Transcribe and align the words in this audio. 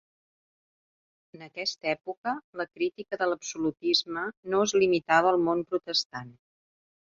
En 1.37 1.43
aquesta 1.47 1.89
època, 1.91 2.33
la 2.63 2.67
crítica 2.71 3.21
de 3.23 3.29
l'absolutisme 3.31 4.27
no 4.55 4.65
es 4.69 4.77
limitava 4.81 5.33
al 5.37 5.41
món 5.47 5.65
protestant. 5.71 6.37